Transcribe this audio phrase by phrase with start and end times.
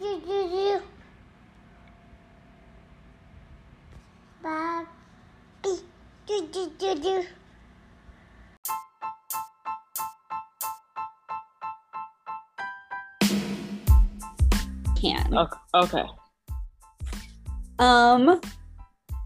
[0.00, 0.78] Bobby.
[14.98, 15.36] Can.
[15.74, 16.04] Okay.
[17.78, 18.40] Um,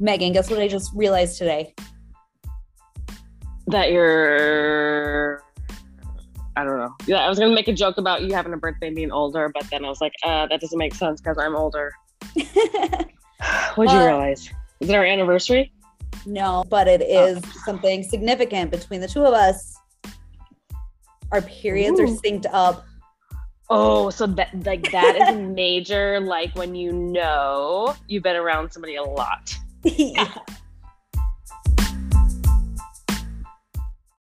[0.01, 1.73] Meghan, guess what I just realized today?
[3.69, 5.04] That you're.
[6.57, 6.95] I don't know.
[7.07, 9.51] Yeah, I was gonna make a joke about you having a birthday and being older,
[9.53, 11.93] but then I was like, uh, that doesn't make sense because I'm older.
[13.75, 14.51] What'd you Uh, realize?
[14.81, 15.73] Is it our anniversary?
[16.27, 19.77] no, but it is something significant between the two of us.
[21.33, 22.87] Our periods are synced up.
[23.69, 26.21] Oh, so that like that is major.
[26.21, 29.53] Like when you know you've been around somebody a lot.
[29.85, 30.33] Yeah.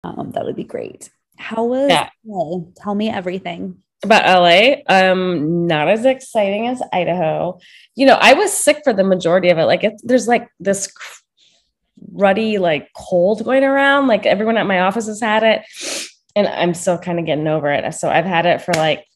[0.03, 1.09] Um, that would be great.
[1.45, 2.09] How was Yeah.
[2.27, 2.61] LA?
[2.77, 3.83] Tell me everything.
[4.03, 7.59] About LA, um, not as exciting as Idaho.
[7.95, 9.65] You know, I was sick for the majority of it.
[9.65, 10.91] Like, it, there's like this
[12.13, 14.07] ruddy, like cold going around.
[14.07, 15.63] Like everyone at my office has had it,
[16.35, 17.93] and I'm still kind of getting over it.
[17.95, 19.07] So I've had it for like,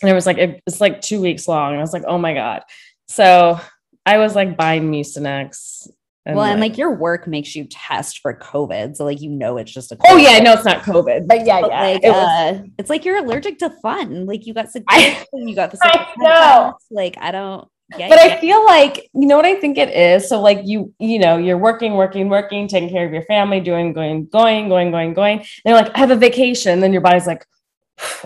[0.00, 1.72] and it was like it, it's like two weeks long.
[1.72, 2.62] And I was like, oh my god.
[3.08, 3.60] So
[4.06, 5.88] I was like buying Mucinex.
[6.24, 9.56] And, well, and like your work makes you test for COVID, so like you know
[9.56, 9.96] it's just a.
[10.06, 12.16] oh yeah, I know it's not COVID, but yeah, But, yeah, like it was-
[12.60, 14.26] uh, it's like you're allergic to fun.
[14.26, 14.84] Like you got sick,
[15.32, 16.74] you got the I sick know.
[16.90, 17.66] Like I don't.
[17.98, 18.34] Yeah, but yeah.
[18.36, 20.28] I feel like you know what I think it is.
[20.28, 23.92] So like you, you know, you're working, working, working, taking care of your family, doing,
[23.92, 25.38] going, going, going, going, going.
[25.40, 26.80] And you're like, I have a vacation.
[26.80, 27.44] Then your body's like,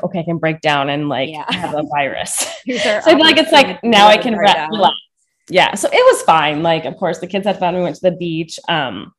[0.05, 1.51] okay, I can break down and like Yeah.
[1.53, 2.47] have a virus.
[2.67, 4.95] So I feel like it's like now I can re- relax.
[5.49, 5.75] Yeah.
[5.75, 6.63] So it was fine.
[6.63, 7.75] Like, of course, the kids had fun.
[7.75, 8.59] We went to the beach.
[8.69, 9.13] Um,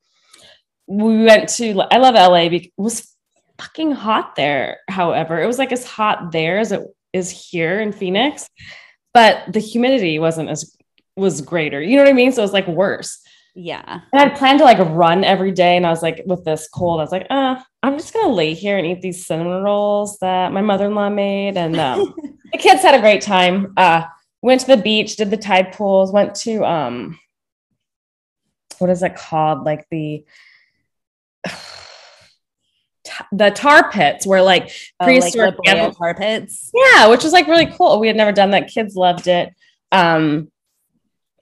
[0.87, 1.81] we went to.
[1.91, 2.49] I love LA.
[2.49, 3.15] Because it was
[3.57, 4.79] fucking hot there.
[4.89, 6.83] However, it was like as hot there as it
[7.13, 8.49] is here in Phoenix,
[9.13, 10.75] but the humidity wasn't as
[11.15, 11.81] was greater.
[11.81, 12.31] You know what I mean?
[12.31, 13.19] So it was like worse.
[13.55, 14.01] Yeah.
[14.13, 16.99] And I'd planned to like run every day, and I was like, with this cold,
[16.99, 20.53] I was like, uh, I'm just gonna lay here and eat these cinnamon rolls that
[20.53, 22.13] my mother-in-law made, and um,
[22.51, 23.73] the kids had a great time.
[23.75, 24.03] Uh,
[24.41, 27.19] went to the beach, did the tide pools, went to um,
[28.79, 29.63] what is it called?
[29.65, 30.25] Like the
[33.31, 36.71] the tar pits where like Oh, prehistoric Brea animals- carpets.
[36.73, 37.99] yeah, which was like really cool.
[37.99, 38.67] We had never done that.
[38.67, 39.53] Kids loved it.
[39.91, 40.51] Um,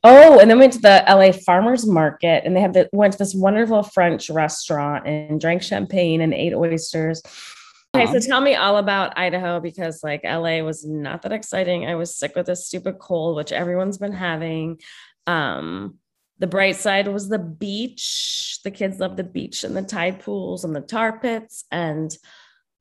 [0.04, 3.20] oh, and then went to the LA Farmers Market, and they had the went to
[3.20, 7.22] this wonderful French restaurant and drank champagne and ate oysters.
[7.96, 11.86] Okay, so Um, tell me all about Idaho because like LA was not that exciting.
[11.86, 14.80] I was sick with this stupid cold, which everyone's been having.
[15.28, 16.00] Um,
[16.40, 18.60] the bright side was the beach.
[18.64, 22.16] The kids loved the beach and the tide pools and the tar pits, and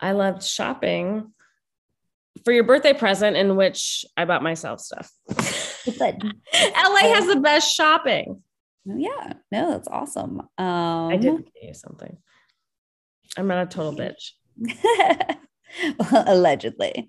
[0.01, 1.33] I loved shopping
[2.45, 5.11] for your birthday present, in which I bought myself stuff.
[5.85, 5.99] Good.
[5.99, 6.35] LA
[7.15, 8.43] has the best shopping.
[8.89, 9.35] Oh, yeah.
[9.51, 10.41] No, that's awesome.
[10.59, 12.19] Um, I did get you something.
[13.37, 14.33] I'm not a total bitch.
[14.59, 17.09] Well, allegedly.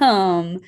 [0.00, 0.58] um,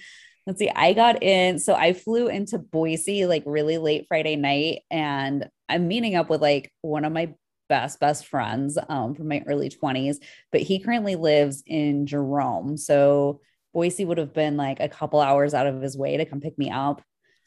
[0.46, 0.70] let's see.
[0.74, 5.88] I got in, so I flew into Boise like really late Friday night, and I'm
[5.88, 7.34] meeting up with like one of my
[7.68, 10.16] best best friends um from my early 20s,
[10.50, 12.76] but he currently lives in Jerome.
[12.76, 13.40] So
[13.72, 16.58] Boise would have been like a couple hours out of his way to come pick
[16.58, 17.00] me up.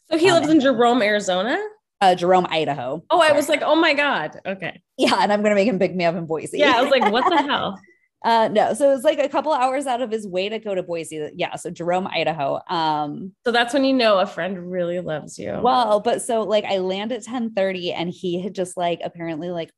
[0.10, 1.58] So he Um, lives in Jerome, Arizona.
[2.04, 3.04] Uh, Jerome, Idaho.
[3.10, 4.40] Oh, I was like, oh my god.
[4.46, 4.82] Okay.
[4.98, 6.58] yeah, and I'm gonna make him pick me up in Boise.
[6.58, 7.80] Yeah, I was like, what the hell?
[8.26, 10.74] Uh, no, so it was like a couple hours out of his way to go
[10.74, 11.32] to Boise.
[11.36, 12.60] Yeah, so Jerome, Idaho.
[12.70, 15.60] Um, So that's when you know a friend really loves you.
[15.62, 19.50] well, but so like I land at 10 30 and he had just like apparently
[19.50, 19.72] like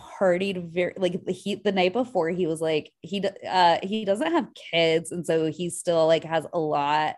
[0.00, 4.32] partied very like the he the night before he was like he uh he doesn't
[4.32, 7.16] have kids and so he still like has a lot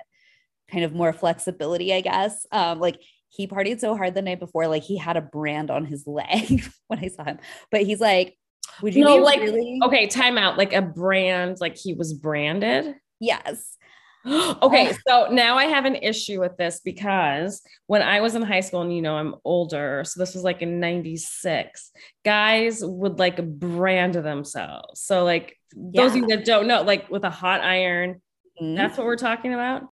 [0.71, 2.47] kind of more flexibility, I guess.
[2.51, 2.99] Um, like
[3.35, 6.65] he partied so hard the night before, like he had a brand on his leg
[6.89, 7.39] when I saw him.
[7.71, 8.37] But he's like,
[8.83, 10.57] would you No, like, really okay, time out.
[10.59, 12.95] Like a brand, like he was branded.
[13.21, 13.77] yes.
[14.27, 18.61] okay, so now I have an issue with this because when I was in high
[18.61, 21.91] school, and you know, I'm older, so this was like in 96,
[22.25, 25.03] guys would like brand themselves.
[25.03, 28.23] So, like, those of you that don't know, like with a hot iron,
[28.63, 28.77] Mhm.
[28.77, 29.83] that's what we're talking about.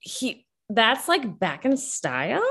[0.00, 0.43] He
[0.74, 2.44] that's like back in style.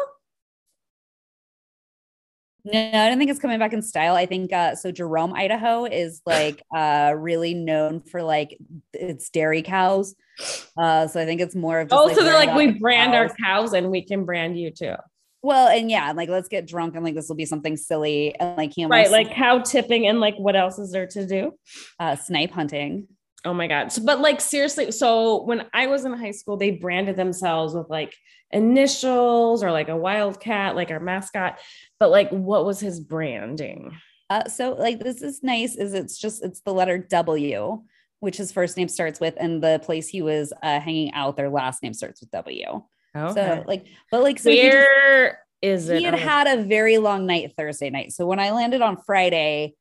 [2.65, 4.15] No, I don't think it's coming back in style.
[4.15, 8.57] I think uh so Jerome, Idaho is like uh really known for like
[8.93, 10.15] its dairy cows.
[10.77, 13.27] Uh so I think it's more of just Oh, so they're like, we brand our
[13.27, 13.35] cows.
[13.43, 14.95] cows and we can brand you too.
[15.41, 18.55] well, and yeah, like let's get drunk and like this will be something silly and
[18.55, 21.51] like Right, like cow tipping and like what else is there to do?
[21.99, 23.07] uh snipe hunting.
[23.45, 23.91] Oh my god.
[23.91, 27.89] So, but like seriously, so when I was in high school, they branded themselves with
[27.89, 28.15] like
[28.51, 31.59] initials or like a wildcat, like our mascot.
[31.99, 33.97] But like, what was his branding?
[34.29, 35.75] Uh, so like this is nice.
[35.75, 37.83] Is it's just it's the letter W,
[38.19, 41.49] which his first name starts with, and the place he was uh, hanging out, their
[41.49, 42.81] last name starts with W.
[43.15, 43.33] Okay.
[43.33, 45.97] So like, but like, so he just- where is it?
[45.99, 48.11] he had on had a very long night Thursday night.
[48.13, 49.75] So when I landed on Friday,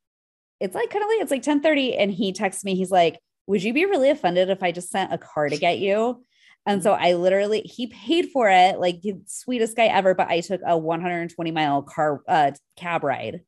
[0.60, 1.22] it's like kind of late.
[1.22, 1.96] It's like 10 30.
[1.96, 5.12] And he texts me, he's like, Would you be really offended if I just sent
[5.12, 6.24] a car to get you?
[6.64, 10.14] And so I literally, he paid for it, like the sweetest guy ever.
[10.14, 13.40] But I took a 120 mile car uh, cab ride.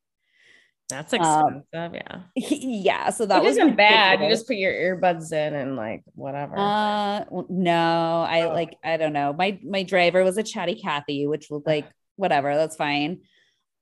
[0.89, 2.01] That's um, expensive.
[2.05, 2.21] yeah.
[2.35, 3.09] yeah.
[3.09, 4.21] So that That was wasn't bad.
[4.21, 6.55] You just put your earbuds in and like whatever.
[6.57, 8.49] Uh, no, I Oh.
[8.53, 9.33] like, I don't know.
[9.33, 11.85] My, my driver was a chatty Cathy, which was like,
[12.17, 13.21] whatever, that's fine.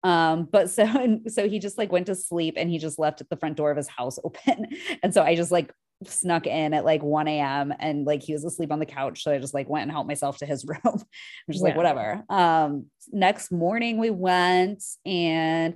[0.04, 3.27] Um, but so, and so he just like went to sleep and he just left
[3.27, 4.68] the front door of his house open.
[5.01, 5.74] And so I just like
[6.08, 7.74] snuck in at like 1 a.m.
[7.80, 9.24] and like he was asleep on the couch.
[9.24, 10.80] So I just like went and helped myself to his room.
[10.86, 12.24] I'm just like, whatever.
[12.30, 15.76] Um, next morning we went and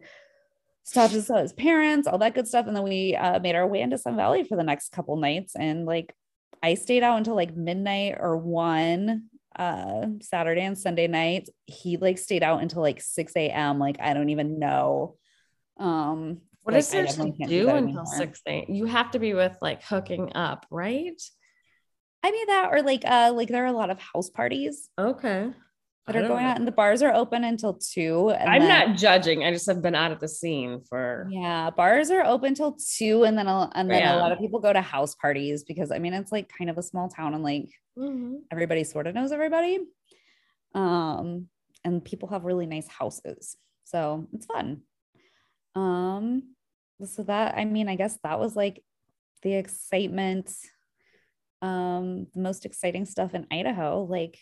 [0.84, 2.68] stopped to saw his parents, all that good stuff.
[2.68, 5.56] And then we uh, made our way into Sun Valley for the next couple nights.
[5.56, 6.14] And like
[6.64, 9.26] I stayed out until like midnight or one
[9.58, 11.50] uh Saturday and Sunday night.
[11.66, 13.80] He like stayed out until like 6 a.m.
[13.80, 15.16] Like I don't even know.
[15.78, 18.66] Um what like, is there to can't do until six a.m.?
[18.68, 21.22] You have to be with like hooking up, right?
[22.24, 25.50] I mean that or like uh like there are a lot of house parties Okay.
[26.08, 26.50] that are going know.
[26.50, 28.32] on and the bars are open until two.
[28.32, 29.46] and I'm then- not judging.
[29.46, 33.24] I just have been out at the scene for Yeah, bars are open till two,
[33.24, 34.18] and then a, and then Yeah.
[34.18, 36.78] a lot of people go to house parties because I mean it's like kind of
[36.78, 38.40] a small town and like Mhm.
[38.52, 39.80] everybody sort of knows everybody.
[40.76, 41.48] Um,
[41.86, 43.56] and people have really nice houses,
[43.86, 44.82] so it's fun.
[45.76, 46.56] Um,
[47.06, 48.84] so that I mean, I guess that was like
[49.44, 50.52] the excitement,
[51.62, 54.04] um, the most exciting stuff in Idaho.
[54.04, 54.40] Like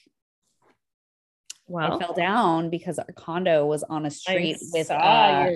[1.76, 5.50] I fell down because our condo was on a street I with uh,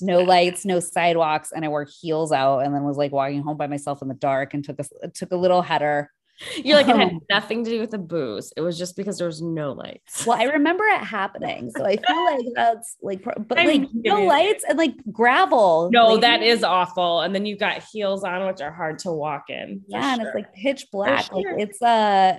[0.00, 3.56] no lights, no sidewalks, and I wore heels out, and then was like walking home
[3.56, 6.10] by myself in the dark, and took a took a little header.
[6.64, 8.52] You're like it had Um, nothing to do with the booze.
[8.56, 10.26] It was just because there was no lights.
[10.26, 14.24] Well, I remember it happening, so I feel like that's like, but I'm like no
[14.24, 15.90] lights and like gravel.
[15.92, 17.20] No, like- that is awful.
[17.20, 19.82] And then you've got heels on, which are hard to walk in.
[19.86, 21.26] yeah, and it's like pitch black.
[21.26, 21.36] sure.
[21.36, 22.38] Like it's uh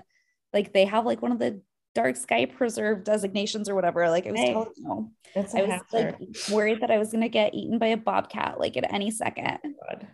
[0.54, 1.62] like they have like one of the
[1.94, 4.10] dark sky preserve designations or whatever.
[4.10, 4.52] Like I was Hey.
[4.52, 6.16] telling you, I was hazard.
[6.20, 9.60] like worried that I was gonna get eaten by a bobcat like at any second.
[9.64, 10.08] God.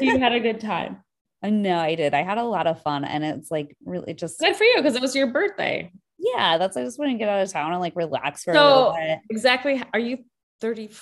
[0.00, 0.98] you had a good time.
[1.42, 2.12] I know I did.
[2.14, 4.94] I had a lot of fun, and it's like really just Good for you because
[4.94, 5.90] it was your birthday.
[6.18, 6.58] yeah.
[6.58, 8.92] That's I just want to get out of town and like relax for a little
[8.92, 9.18] So bit.
[9.30, 9.82] exactly.
[9.92, 10.18] Are you
[10.60, 11.00] 35?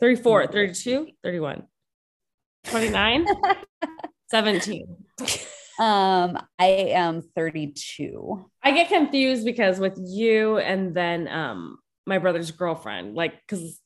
[0.00, 1.62] 34, 32, 31,
[2.66, 3.26] 29,
[4.30, 4.96] 17.
[5.78, 8.50] um, I am 32.
[8.62, 13.80] I get confused because with you and then um my brother's girlfriend, like because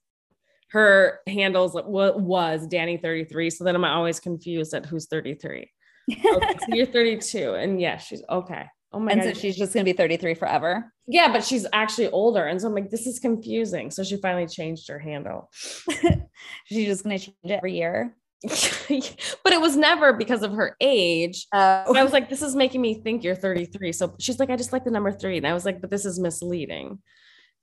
[0.70, 3.50] her handles what was Danny 33.
[3.50, 5.70] So then I'm always confused at who's 33.
[6.10, 7.54] Okay, so you're 32.
[7.54, 8.66] And yeah, she's okay.
[8.92, 9.18] Oh my god.
[9.18, 9.34] and god.
[9.34, 10.92] so she's just gonna be 33 forever.
[11.06, 12.44] yeah, but she's actually older.
[12.44, 13.90] And so I'm like, this is confusing.
[13.90, 15.50] So she finally changed her handle.
[16.64, 18.14] She's just gonna change it every year.
[18.42, 21.46] but it was never because of her age.
[21.52, 23.92] Uh, I was like, this is making me think you're 33.
[23.92, 25.38] So she's like, I just like the number three.
[25.38, 27.00] And I was like, but this is misleading.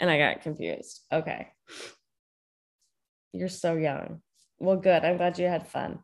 [0.02, 1.02] And I got confused.
[1.14, 1.48] Okay.
[3.36, 4.22] You're so young.
[4.60, 5.04] Well, good.
[5.04, 6.00] I'm glad you had fun.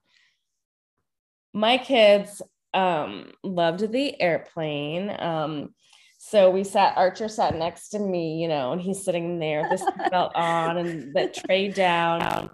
[1.54, 2.42] My kids
[2.74, 5.16] um loved the airplane.
[5.18, 5.74] Um,
[6.18, 9.82] so we sat, Archer sat next to me, you know, and he's sitting there, this
[9.82, 12.52] his belt on and that tray down.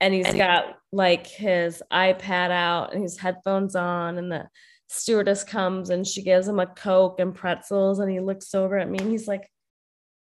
[0.00, 4.48] And he's got like his iPad out and his headphones on, and the
[4.88, 8.00] stewardess comes and she gives him a Coke and pretzels.
[8.00, 9.48] And he looks over at me and he's like,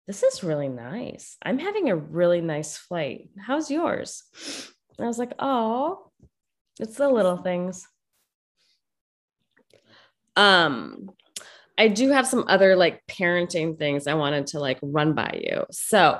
[0.08, 1.38] This is really nice.
[1.44, 3.30] I'm having a really nice flight.
[3.40, 4.24] How's yours?
[4.98, 6.12] And I was like, Oh,
[6.80, 7.88] it's the little things.
[10.36, 11.10] Um,
[11.78, 15.66] I do have some other like parenting things I wanted to like run by you.
[15.72, 16.20] So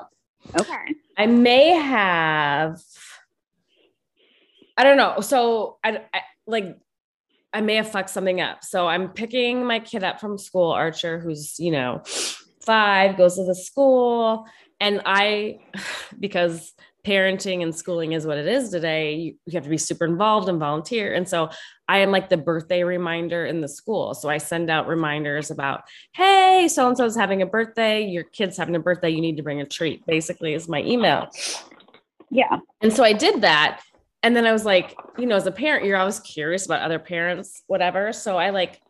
[0.60, 0.96] okay.
[1.18, 2.80] I may have,
[4.78, 5.22] I don't know.
[5.22, 6.78] So I, I like,
[7.54, 8.64] I may have fucked something up.
[8.64, 12.04] So I'm picking my kid up from school, Archer, who's, you know,
[12.66, 14.46] five, goes to the school.
[14.80, 15.60] And I,
[16.20, 16.74] because
[17.06, 20.50] parenting and schooling is what it is today, you, you have to be super involved
[20.50, 21.14] and volunteer.
[21.14, 21.50] And so
[21.88, 24.16] I am like the birthday reminder in the school.
[24.16, 28.58] So I send out reminders about, hey, so and so's having a birthday, your kid's
[28.58, 31.30] having a birthday, you need to bring a treat, basically, is my email.
[32.32, 32.58] Yeah.
[32.82, 33.82] And so I did that.
[34.24, 36.98] And then I was like, you know, as a parent, you're always curious about other
[36.98, 38.12] parents, whatever.
[38.12, 38.82] So I like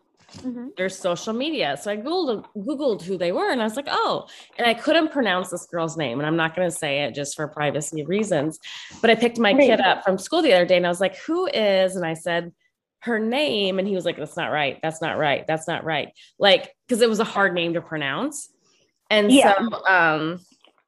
[0.78, 1.78] their social media.
[1.82, 4.28] So I Googled Googled who they were and I was like, oh,
[4.58, 6.20] and I couldn't pronounce this girl's name.
[6.20, 8.60] And I'm not going to say it just for privacy reasons.
[9.02, 9.68] But I picked my Right.
[9.68, 11.96] kid up from school the other day and I was like, who is?
[11.96, 12.52] And I said
[13.00, 13.80] her name.
[13.80, 14.80] And he was like, that's not right.
[14.82, 15.46] That's not right.
[15.48, 16.10] That's not right.
[16.40, 18.50] Like, because it was a hard name to pronounce.
[19.10, 19.54] And Yeah.
[19.54, 20.40] so um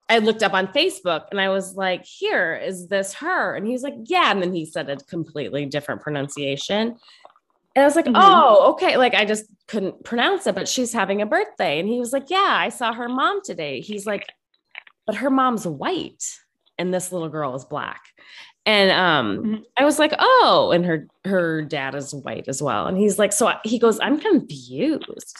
[0.09, 3.55] I looked up on Facebook and I was like, here, is this her?
[3.55, 4.31] And he's like, yeah.
[4.31, 6.95] And then he said a completely different pronunciation.
[7.77, 8.13] And I was like, Mhm.
[8.15, 8.97] oh, okay.
[8.97, 11.79] Like I just couldn't pronounce it, but she's having a birthday.
[11.79, 13.81] And he was like, yeah, I saw her mom today.
[13.81, 14.25] He's like,
[15.05, 16.23] but her mom's white
[16.79, 18.01] and this little girl is black.
[18.65, 19.63] And um, Mhm.
[19.77, 22.87] I was like, oh, and her her dad is white as well.
[22.87, 25.37] And he's like, so I- he goes, I'm confused.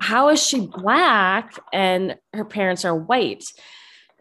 [0.00, 3.44] How is she black and her parents are white?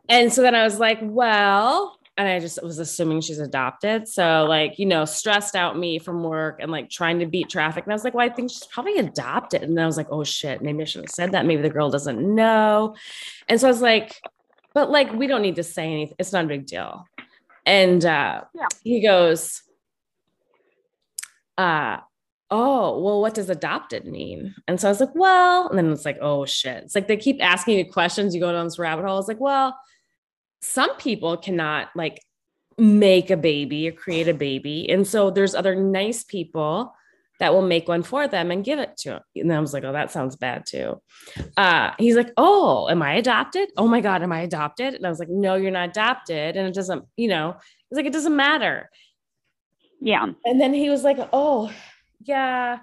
[0.10, 4.08] And so then I was like, well, and I just was assuming she's adopted.
[4.08, 7.84] So, like, you know, stressed out me from work and like trying to beat traffic.
[7.84, 9.62] And I was like, well, I think she's probably adopted.
[9.62, 11.46] And then I was like, oh shit, maybe I shouldn't have said that.
[11.46, 12.96] Maybe the girl doesn't know.
[13.48, 14.20] And so I was like,
[14.74, 16.16] but like, we don't need to say anything.
[16.18, 17.06] It's not a big deal.
[17.66, 18.68] And uh, Yeah.
[18.84, 19.62] he goes,
[21.58, 21.98] uh,
[22.50, 24.56] oh, well, what does adopted mean?
[24.68, 26.84] And so I was like, well, and then it's like, oh shit.
[26.84, 28.34] It's like they keep asking you questions.
[28.34, 29.14] You go down this rabbit hole.
[29.14, 29.78] I was like, well,
[30.62, 32.22] some people cannot like
[32.78, 34.90] make a baby or create a baby.
[34.90, 36.94] And so there's other nice people
[37.40, 39.22] that will make one for them and give it to them.
[39.36, 41.02] And I was like, oh, that sounds bad too.
[41.56, 43.70] Uh, he's like, oh, am I adopted?
[43.78, 44.96] Oh my God, am I adopted?
[44.96, 46.58] And I was like, no, you're not adopted.
[46.58, 47.56] And it doesn't, you know,
[47.92, 48.90] it's like, it doesn't matter.
[50.02, 50.26] Yeah.
[50.46, 51.72] And then he was like, oh,
[52.22, 52.80] yeah,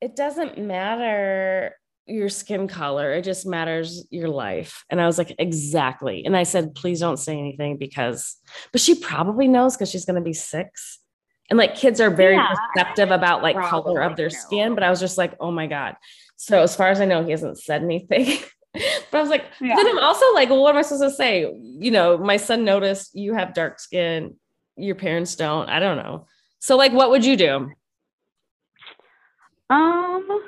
[0.00, 1.74] it doesn't matter
[2.06, 3.12] your skin color.
[3.12, 4.84] It just matters your life.
[4.90, 6.24] And I was like, exactly.
[6.24, 8.36] And I said, please don't say anything because,
[8.72, 10.98] but she probably knows because she's going to be six.
[11.50, 14.34] And like kids are very Yeah, perceptive about like color of their know.
[14.34, 14.74] skin.
[14.74, 15.96] But I was just like, oh my God.
[16.36, 18.38] So as far as I know, he hasn't said anything.
[18.72, 19.76] but I was like, Yeah.
[19.76, 21.42] then I'm also like, well, what am I supposed to say?
[21.42, 24.36] You know, my son noticed you have dark skin,
[24.76, 25.68] your parents don't.
[25.68, 26.26] I don't know.
[26.58, 27.70] So like, what would you do?
[29.70, 30.42] Um,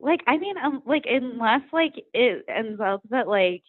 [0.00, 3.62] like I mean, um, like unless like it ends up that like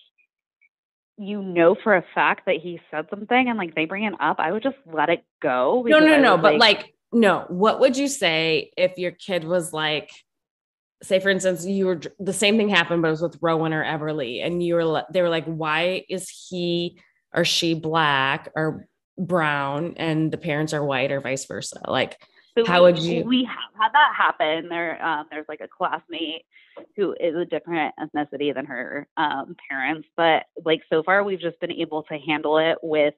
[1.18, 4.38] you know for a fact that he said something and like they bring it up,
[4.40, 5.84] I would just let it go.
[5.88, 6.36] No, no, no.
[6.36, 7.46] would, But like, no.
[7.50, 10.12] What would you say if your kid was like,
[11.02, 13.84] say, for instance, you were the same thing happened, but it was with Rowan or
[13.84, 17.00] Everly, and you were they were like, why is he
[17.34, 21.82] or she black or brown and the parents are white or vice versa?
[21.88, 22.18] Like,
[22.58, 24.70] So How would you- We have had that happen.
[24.70, 26.46] There, um, there's like a classmate
[26.96, 31.60] who is a different ethnicity than her um, parents, but like so far we've just
[31.60, 33.14] been able to handle it with.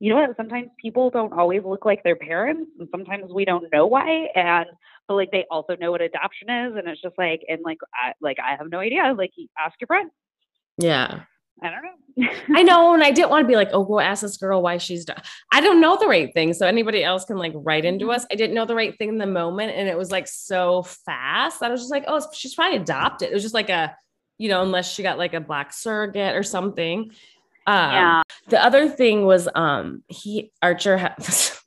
[0.00, 0.36] You know what?
[0.36, 4.28] Sometimes people don't always look like their parents, and sometimes we don't know why.
[4.34, 4.66] And
[5.06, 8.12] but like they also know what adoption is, and it's just like and like I
[8.20, 9.14] like I have no idea.
[9.16, 9.32] Like
[9.64, 10.10] ask your friend.
[10.78, 11.20] yeah.
[11.60, 12.28] I don't know.
[12.56, 14.78] I know, and I didn't want to be like, oh, go ask this girl why
[14.78, 15.04] she's.
[15.04, 15.14] Do-.
[15.52, 18.26] I don't know the right thing, so anybody else can like write into us.
[18.30, 21.60] I didn't know the right thing in the moment, and it was like so fast
[21.60, 23.30] that I was just like, oh, she's probably adopted.
[23.30, 23.96] It was just like a,
[24.38, 27.10] you know, unless she got like a black surrogate or something.
[27.66, 28.22] Um, yeah.
[28.48, 30.98] The other thing was, um, he Archer.
[30.98, 31.16] Ha-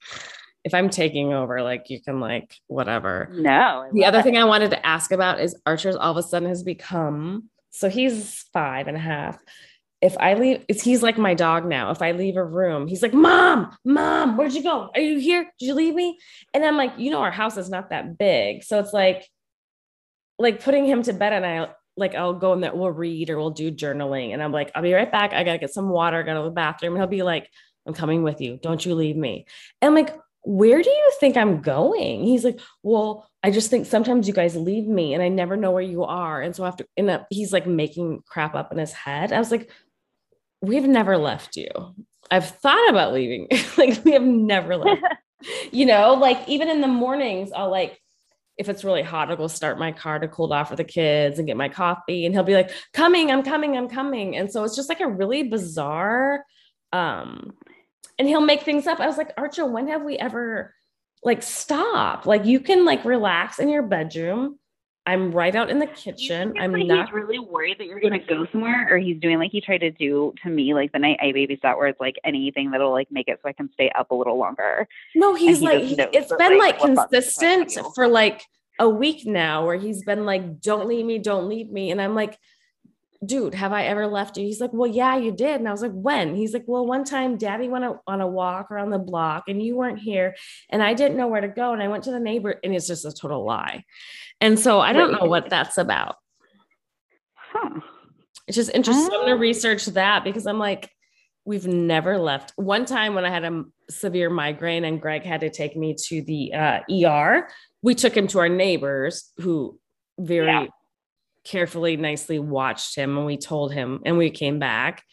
[0.63, 3.29] if I'm taking over, like you can like whatever.
[3.31, 3.87] No.
[3.93, 4.23] The other it.
[4.23, 7.89] thing I wanted to ask about is Archer's all of a sudden has become so
[7.89, 9.37] he's five and a half.
[10.01, 11.89] If I leave, it's he's like my dog now.
[11.91, 14.89] If I leave a room, he's like, Mom, Mom, where'd you go?
[14.93, 15.51] Are you here?
[15.59, 16.19] Did you leave me?
[16.53, 18.63] And I'm like, you know, our house is not that big.
[18.63, 19.27] So it's like,
[20.37, 23.37] like putting him to bed and I like I'll go in there, we'll read or
[23.37, 24.33] we'll do journaling.
[24.33, 25.33] And I'm like, I'll be right back.
[25.33, 26.95] I gotta get some water, go to the bathroom.
[26.95, 27.49] He'll be like,
[27.85, 28.59] I'm coming with you.
[28.61, 29.45] Don't you leave me.
[29.81, 32.23] And I'm like, where do you think I'm going?
[32.23, 35.71] He's like, well, I just think sometimes you guys leave me and I never know
[35.71, 36.41] where you are.
[36.41, 39.33] And so after, and uh, he's like making crap up in his head.
[39.33, 39.71] I was like,
[40.61, 41.69] we've never left you.
[42.31, 43.47] I've thought about leaving.
[43.77, 45.01] like we have never left.
[45.71, 47.99] you know, like even in the mornings, I'll like,
[48.57, 51.39] if it's really hot, I'll go start my car to cool off for the kids
[51.39, 52.25] and get my coffee.
[52.25, 54.37] And he'll be like, coming, I'm coming, I'm coming.
[54.37, 56.45] And so it's just like a really bizarre,
[56.93, 57.53] um,
[58.17, 59.01] and he'll make things up.
[59.01, 60.73] I was like, Archer, when have we ever
[61.21, 62.25] like stop?
[62.25, 64.57] Like you can like relax in your bedroom.
[65.07, 66.53] I'm right out in the kitchen.
[66.59, 69.51] I'm like not really worried that you're going to go somewhere, or he's doing like
[69.51, 72.71] he tried to do to me, like the night I babysat, where it's like anything
[72.71, 74.87] that'll like make it so I can stay up a little longer.
[75.13, 77.95] No, he's he like, he- it's been like, like what buttons to press on consistent
[77.95, 78.41] for like
[78.79, 81.91] a week now where he's been like, don't leave me, don't leave me.
[81.91, 82.37] And I'm like,
[83.25, 84.45] dude, have I ever left you?
[84.45, 85.59] He's like, well, yeah, you did.
[85.59, 86.35] And I was like, when?
[86.35, 89.75] He's like, well, one time daddy went on a walk around the block and you
[89.75, 90.35] weren't here
[90.69, 91.73] and I didn't know where to go.
[91.73, 93.83] And I went to the neighbor and it's just a total lie.
[94.41, 96.15] And so I don't know what that's about.
[97.35, 97.79] Huh.
[98.47, 99.05] It's just interesting.
[99.13, 99.27] I'm Oh.
[99.27, 100.91] to research that because I'm like,
[101.45, 102.53] we've never left.
[102.55, 106.21] One time when I had a severe migraine and Greg had to take me to
[106.21, 107.47] the uh, ER,
[107.81, 109.79] we took him to our neighbors who
[110.19, 110.65] very Yeah.
[111.45, 115.03] Carefully, nicely watched him and we told him and we came back.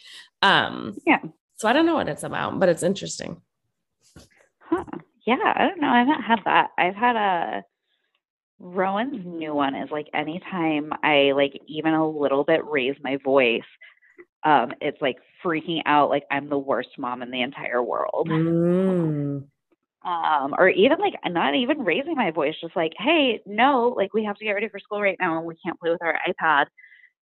[0.40, 1.20] Um, Yeah.
[1.56, 3.40] So I don't know what it's about, but it's interesting.
[4.58, 4.84] Huh.
[5.24, 5.88] Yeah, I don't know.
[5.88, 6.70] I haven't had that.
[6.76, 7.62] I've had a
[8.58, 13.62] Rowan's new one is like anytime I like even a little bit raise my voice,
[14.44, 18.28] um, it's like freaking out like I'm the worst mom in the entire world.
[18.28, 19.44] Mm.
[20.04, 24.24] Um, or even like not even raising my voice, just like, hey, no, like we
[24.24, 26.66] have to get ready for school right now and we can't play with our iPad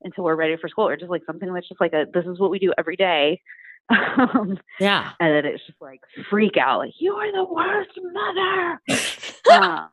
[0.02, 2.38] until we're ready for school, or just like something that's just like a this is
[2.38, 3.40] what we do every day.
[3.90, 5.10] Um, Yeah.
[5.18, 8.80] and then it's just like freak out, like you are the worst mother.
[9.52, 9.88] um,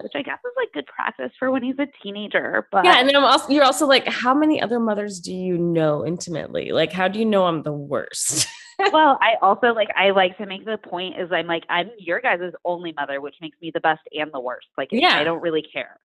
[0.00, 2.68] which I guess is like good practice for when he's a teenager.
[2.70, 5.58] But Yeah, and then I'm also you're also like, how many other mothers do you
[5.58, 6.70] know intimately?
[6.70, 8.46] Like, how do you know I'm the worst?
[8.92, 12.20] well, I also like I like to make the point is I'm like I'm your
[12.20, 14.66] guys' only mother, which makes me the best and the worst.
[14.76, 15.16] Like Yeah.
[15.16, 15.98] I don't really care.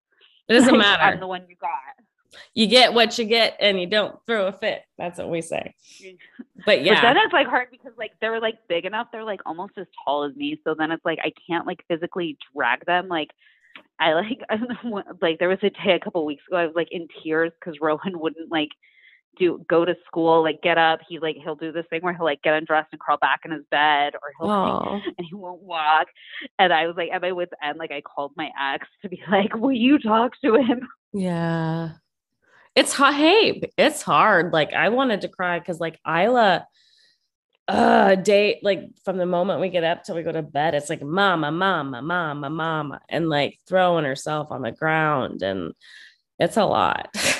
[0.48, 1.04] It doesn't Like, matter.
[1.04, 1.70] I'm the one you got.
[2.54, 4.82] you get what you get and you don't throw a fit.
[4.98, 5.76] That's what we say.
[6.64, 9.42] But But yeah, then it's like hard because like they're like big enough, they're like
[9.48, 10.60] almost as tall as me.
[10.64, 13.08] So then it's like I can't like physically drag them.
[13.08, 13.30] Like
[14.00, 16.68] I like I don't know, like there was a day a couple weeks ago I
[16.68, 18.70] was like in tears because Rowan wouldn't like
[19.38, 21.00] do go to school, like get up.
[21.08, 23.52] He like he'll do this thing where he'll like get undressed and crawl back in
[23.52, 26.08] his bed or he'll like, and he won't walk.
[26.60, 29.22] And I was like at my wits end, like I called my ex to be
[29.30, 30.88] like, Will you talk to him?
[31.14, 31.92] yeah.
[32.76, 33.16] It's hard.
[33.16, 34.54] Hey, it's hard.
[34.54, 36.66] Like I wanted to cry because like Isla,
[37.68, 40.90] uh, day like from the moment we get up till we go to bed, it's
[40.90, 45.74] like mama, mama, mama, mama, and like throwing herself on the ground, and
[46.40, 47.16] it's a lot.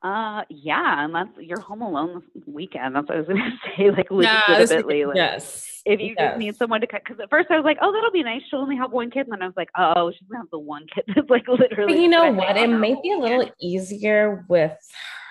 [0.00, 2.94] Uh yeah, and that's you're home alone this weekend.
[2.94, 5.06] That's what I was gonna say, like legitimately.
[5.06, 5.82] like yes.
[5.84, 6.30] if you yes.
[6.30, 8.42] just need someone to cut because at first I was like, oh, that'll be nice.
[8.48, 10.58] She'll only have one kid, and then I was like, oh, she's gonna have the
[10.58, 11.94] one kid that's like literally.
[11.94, 12.56] But you know what?
[12.56, 14.76] It may be a little easier with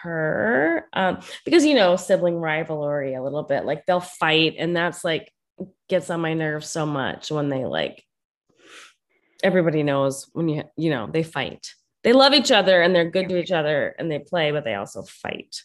[0.04, 3.64] her um, because you know sibling rivalry a little bit.
[3.64, 5.32] Like they'll fight, and that's like
[5.88, 8.04] gets on my nerves so much when they like.
[9.44, 11.74] Everybody knows when you you know they fight.
[12.08, 14.76] They love each other and they're good to each other and they play, but they
[14.76, 15.62] also fight.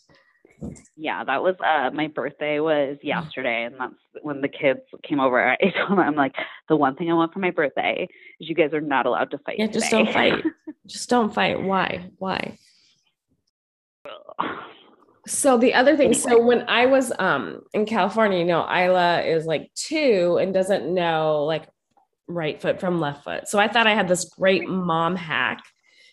[0.96, 5.40] Yeah, that was uh my birthday was yesterday, and that's when the kids came over.
[5.40, 6.34] I told them, I'm like,
[6.68, 8.08] the one thing I want for my birthday
[8.40, 9.54] is you guys are not allowed to fight.
[9.60, 10.42] Yeah, just don't fight.
[10.88, 11.62] Just don't fight.
[11.62, 12.10] Why?
[12.18, 12.58] Why?
[15.28, 19.46] So the other thing, so when I was um in California, you know, Isla is
[19.46, 21.68] like two and doesn't know like
[22.26, 23.46] right foot from left foot.
[23.46, 25.62] So I thought I had this great mom hack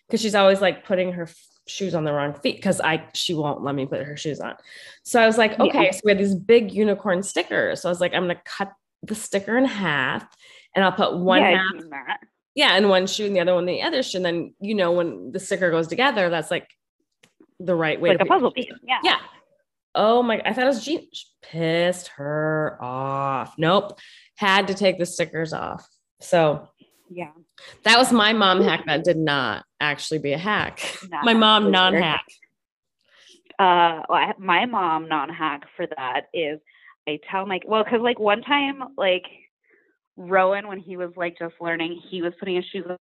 [0.09, 1.29] because she's always like putting her
[1.67, 4.55] shoes on the wrong feet because I she won't let me put her shoes on.
[5.03, 5.65] So I was like, Yeah.
[5.65, 7.81] okay, so we had these big unicorn stickers.
[7.81, 8.71] So I was like, I'm gonna cut
[9.03, 10.27] the sticker in half
[10.75, 12.19] and I'll put one yeah, half I've seen that.
[12.55, 14.17] yeah, and one shoe and the other one the other shoe.
[14.17, 16.67] And then you know when the sticker goes together, that's like
[17.59, 18.71] the right way like a puzzle piece.
[18.83, 18.99] Yeah.
[19.03, 19.17] Yeah.
[19.95, 20.41] Oh my!
[20.45, 21.07] I thought it was Jean.
[21.41, 23.55] Pissed her off.
[23.57, 23.99] Nope.
[24.35, 25.87] Had to take the stickers off.
[26.21, 26.67] So
[27.11, 27.31] Yeah.
[27.83, 28.85] that was my mom hack.
[28.85, 30.79] That did not actually be a hack.
[31.09, 32.25] Not my mom non hack.
[33.57, 36.59] uh well, my mom non-hack for that is
[37.07, 39.23] i tell my well because like one time like
[40.15, 42.97] rowan when he was like just learning he was putting his shoes on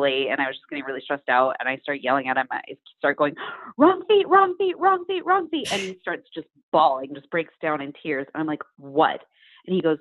[0.00, 2.46] late and i was just getting really stressed out and i start yelling at him
[2.50, 2.60] i
[2.98, 3.34] start going
[3.76, 7.54] wrong feet wrong feet wrong feet wrong feet and he starts just bawling just breaks
[7.62, 9.20] down in tears and i'm like what
[9.66, 9.98] and he goes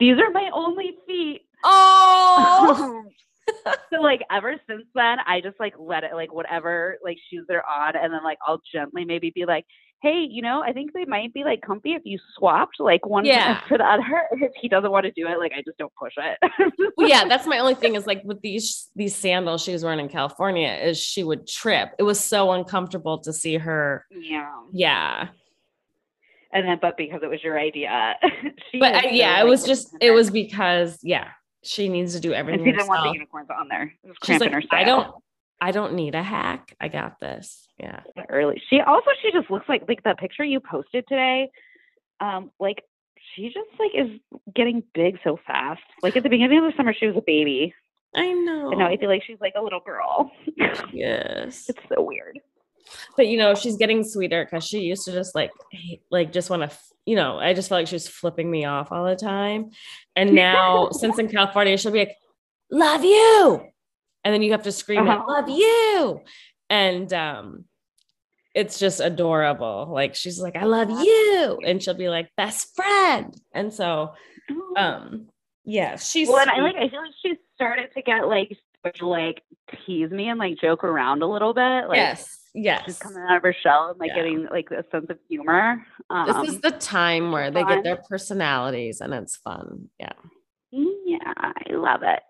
[0.00, 3.04] these are my only feet Oh,
[3.92, 7.64] so like ever since then, I just like let it like whatever like shoes they're
[7.68, 9.64] on, and then like I'll gently maybe be like,
[10.02, 13.24] hey, you know, I think they might be like comfy if you swapped like one
[13.24, 13.60] Yeah.
[13.68, 14.02] for the other.
[14.32, 16.38] If he doesn't want to do it, like I just don't push it.
[16.96, 17.26] well, yeah.
[17.26, 20.68] That's my only thing is like with these these sandals she was wearing in California
[20.82, 21.90] is she would trip.
[21.98, 24.04] It was so uncomfortable to see her.
[24.10, 24.50] yeah.
[24.72, 25.28] Yeah,
[26.54, 28.14] And then, but because it was your idea,
[28.70, 31.28] she but I, yeah, it was just it was because yeah
[31.64, 33.92] she needs to do And everything she didn't want the unicorns on there.
[34.24, 34.52] She's like.
[34.70, 35.14] I don't,
[35.60, 36.76] I don't need a hack.
[36.80, 37.66] I got this.
[37.78, 38.00] Yeah.
[38.28, 38.62] early.
[38.70, 41.50] She also she just looks like like the picture you posted today.
[42.20, 42.82] Um, like
[43.34, 44.20] she just like is
[44.54, 45.82] getting big so fast.
[46.02, 47.74] Like at the beginning of the summer, she was a baby,
[48.14, 48.70] I know.
[48.70, 50.30] and now I feel like she's like a little girl.
[50.92, 51.68] yes.
[51.68, 52.38] it's so weird.
[53.16, 55.50] But you know, she's getting sweeter because she used to just like,
[56.10, 58.92] like just want to, you know, I just felt like she was flipping me off
[58.92, 59.70] all the time.
[60.16, 62.16] And now, since in California, she'll be like,
[62.70, 63.62] "Love you,"
[64.24, 65.24] and then you have to scream, Uh-huh.
[65.28, 66.20] "Love you,"
[66.70, 67.64] and um,
[68.54, 69.88] it's just adorable.
[69.92, 74.14] Like she's like, "I love you," and she'll be like, "Best friend," and so,
[74.76, 75.28] um,
[75.64, 78.96] yeah, she's well, and I like I feel like she started to get like start
[78.96, 79.42] to, like
[79.86, 81.88] tease me and like joke around a little bit.
[81.88, 82.82] Like yes, yes.
[82.84, 84.16] she's coming out of her shell and like Yeah.
[84.16, 85.84] getting like a sense of humor.
[86.10, 87.76] Um, this is the time where they fun.
[87.76, 89.88] get their personalities and it's fun.
[89.98, 90.12] Yeah.
[90.70, 92.22] yeah, I love it.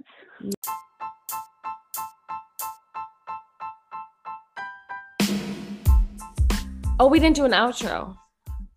[7.00, 8.16] Oh, we didn't do an outro.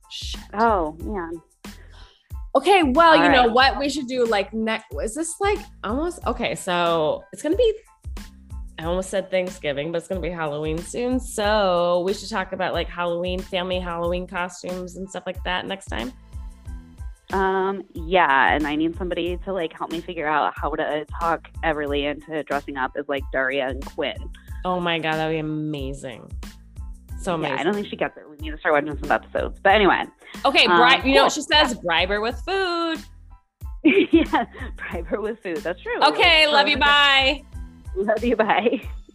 [0.10, 0.42] Shit.
[0.54, 1.42] Oh man.
[2.58, 6.26] Okay, well, All you know what we should do like next is this like almost
[6.26, 7.74] okay, so it's gonna be
[8.80, 11.20] I almost said Thanksgiving, but it's gonna be Halloween soon.
[11.20, 15.86] So we should talk about like Halloween, family Halloween costumes and stuff like that next
[15.86, 16.12] time.
[17.32, 21.48] Um, yeah, and I need somebody to like help me figure out how to talk
[21.64, 24.18] Everly into dressing up as like Daria and Quinn.
[24.66, 26.28] Oh my god, that'd be amazing.
[27.28, 27.56] So amazing.
[27.56, 28.24] Yeah, I don't think she gets it.
[28.30, 29.60] We need to start watching some episodes.
[29.62, 30.06] But anyway,
[30.46, 31.42] okay, Um, you know what cool.
[31.42, 31.74] she says?
[31.74, 33.00] Bribe her with food.
[33.84, 34.46] yeah,
[34.78, 35.58] bribe her with food.
[35.58, 36.02] That's true.
[36.04, 36.78] Okay, love you.
[36.78, 37.44] Bye.
[37.98, 38.38] Love you.
[38.38, 38.82] Bye.